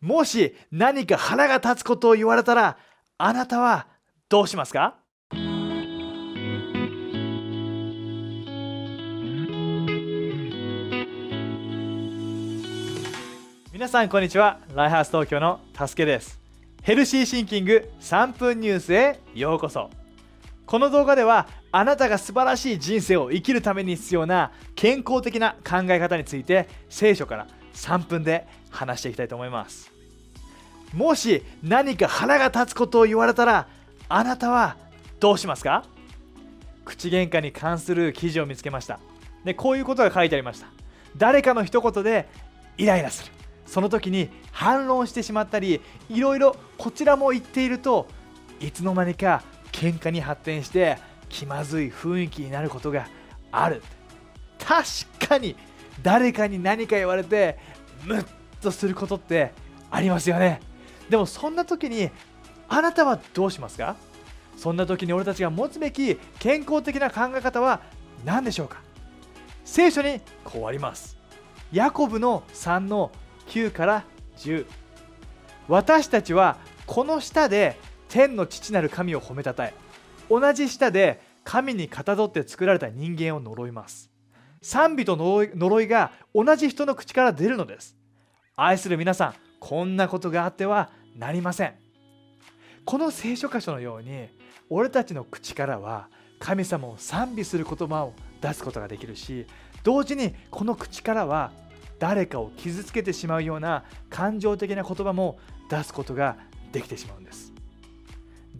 [0.00, 2.76] もし何か腹が立つことを言われたら
[3.16, 3.86] あなたは
[4.28, 4.96] どうしますか？
[13.72, 14.60] 皆さんこんにちは。
[14.74, 16.40] ライハース東京のたすけです。
[16.82, 19.88] ヘルシーシンキング3分ニュースへようこそ。
[20.66, 27.46] この動画ではあなたが素晴らしい人生を生きるために必要な健康的な考え方について聖書から
[27.76, 29.92] 3分で話していきたいと思います。
[30.92, 33.68] もし何か腹が立つことを言われたら
[34.08, 34.76] あなたは
[35.20, 35.84] どうしますか？
[36.84, 38.98] 口喧嘩に関する記事を見つけました。
[39.44, 40.66] でこういうことが書いてありました。
[41.16, 42.28] 誰かの一言で
[42.78, 43.32] イライラする。
[43.66, 48.06] その時に反論してしまったりいろいろこちらも言っていると
[48.60, 53.08] いつの間にか喧嘩に発展して気まずい雰囲気になることが
[53.50, 53.82] ある。
[54.58, 55.56] 確かに
[56.02, 57.58] 誰かに何か言われて
[58.06, 58.26] ムッ
[58.62, 59.52] とすることって
[59.90, 60.60] ありますよね。
[61.10, 62.10] でもそんな時に
[62.68, 63.96] あなたはどうしますか？
[64.56, 67.82] そんな時に俺たちが持つべき健康的な考え方は
[68.24, 68.78] 何でしょうか？
[69.64, 71.16] 聖書にこうあります。
[71.72, 73.10] ヤコブの3の
[73.48, 74.04] 9から
[74.38, 74.66] 10
[75.68, 77.76] 私たちはこの下で
[78.08, 79.74] 天の父なる神を褒めたたえ
[80.30, 84.10] 同じ舌で神にかたどって作られた人間を呪います。
[84.62, 87.96] 賛美と呪いが同じ人の口から出るのです。
[88.58, 91.74] 愛する皆さんこんなことがあってはなりません。
[92.86, 94.28] この聖書箇所のように
[94.70, 99.46] 俺たちの口からは神様を賛美する言葉を出すことができるし
[99.82, 101.52] 同時にこの口からは
[101.98, 106.38] 誰かを傷つけてしまうような感情的な言葉も出すことが
[106.72, 107.52] できてしまうんです。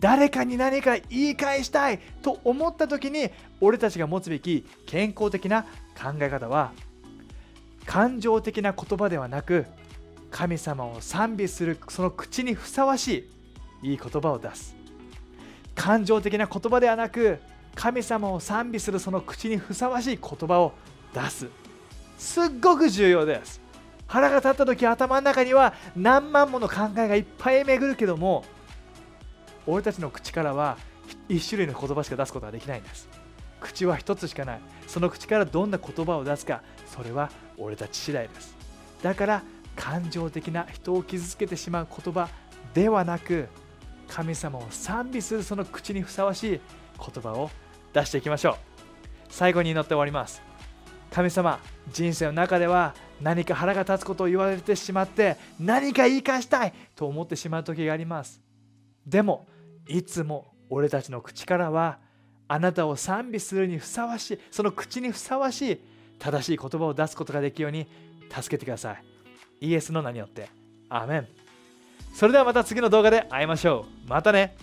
[0.00, 6.72] 誰かに何か言い返したいと思った時に俺たちが持つべき健康的な考え方は
[7.86, 9.66] 感情的な言葉ではなく
[10.30, 13.28] 神様を賛美するその口にふさわし
[13.82, 14.74] いいい言葉を出す。
[15.74, 17.38] 感情的な言葉ではなく
[17.74, 20.72] 神様を賛美するその口にふさわしい言葉を
[21.12, 21.48] 出す。
[22.18, 23.60] すっごく重要です。
[24.06, 28.44] 腹が立った時頭の中には何万もの考えがいっぱい巡るけども
[29.66, 30.76] 俺たちの口からは
[31.28, 33.08] 一種類の言葉しか出すことができないんです。
[33.64, 34.60] 口は一つしかない。
[34.86, 38.54] その口からどんな言葉を出すかそれは俺たち次第です。
[39.02, 39.42] だから
[39.74, 42.28] 感情的な人を傷つけてしまう言葉
[42.74, 43.48] ではなく
[44.06, 46.60] 神様を賛美するその口にふさわしい
[46.98, 47.50] 言葉を
[47.92, 48.54] 出していきましょう。
[49.30, 50.42] 最後に祈って終わります。
[51.10, 51.58] 神様
[51.90, 58.42] 人生の中では何か腹が立つことを言われてしまって何か言い返したいと思ってしまう時があります。
[59.06, 59.46] でも
[59.88, 61.98] いつも俺たちの口からは
[62.54, 65.80] あなたを賛美するにふさわしいその口にふさわしい
[66.20, 67.88] 正しい言葉を出すことができるように
[68.30, 69.04] 助けてください。
[69.60, 70.48] イエスの名によって。
[70.88, 71.28] アーメン。
[72.14, 74.08] それではまた次の動画で会いましょう。
[74.08, 74.56] またね。